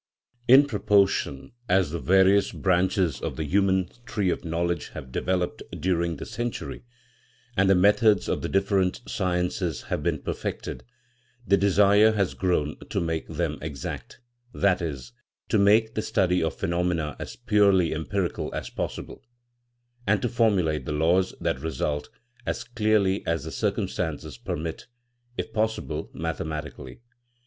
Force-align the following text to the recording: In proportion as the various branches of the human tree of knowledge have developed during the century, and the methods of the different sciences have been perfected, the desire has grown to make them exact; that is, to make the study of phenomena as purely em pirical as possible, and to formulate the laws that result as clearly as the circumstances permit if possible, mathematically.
In 0.47 0.65
proportion 0.65 1.51
as 1.69 1.91
the 1.91 1.99
various 1.99 2.51
branches 2.51 3.21
of 3.21 3.35
the 3.35 3.43
human 3.43 3.87
tree 4.07 4.31
of 4.31 4.43
knowledge 4.43 4.87
have 4.95 5.11
developed 5.11 5.61
during 5.79 6.15
the 6.15 6.25
century, 6.25 6.83
and 7.55 7.69
the 7.69 7.75
methods 7.75 8.27
of 8.27 8.41
the 8.41 8.49
different 8.49 9.01
sciences 9.07 9.83
have 9.83 10.01
been 10.01 10.17
perfected, 10.17 10.83
the 11.45 11.55
desire 11.55 12.13
has 12.13 12.33
grown 12.33 12.79
to 12.89 12.99
make 12.99 13.27
them 13.27 13.59
exact; 13.61 14.19
that 14.55 14.81
is, 14.81 15.11
to 15.49 15.59
make 15.59 15.93
the 15.93 16.01
study 16.01 16.41
of 16.41 16.55
phenomena 16.57 17.15
as 17.19 17.35
purely 17.35 17.93
em 17.93 18.05
pirical 18.07 18.51
as 18.55 18.71
possible, 18.71 19.21
and 20.07 20.19
to 20.23 20.29
formulate 20.29 20.85
the 20.85 20.91
laws 20.93 21.35
that 21.39 21.59
result 21.59 22.09
as 22.47 22.63
clearly 22.63 23.23
as 23.27 23.43
the 23.43 23.51
circumstances 23.51 24.35
permit 24.39 24.87
if 25.37 25.53
possible, 25.53 26.09
mathematically. 26.11 27.01